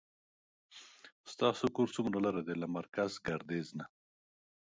[1.31, 3.85] ستاسو کور څومره لری ده له مرکز ګردیز نه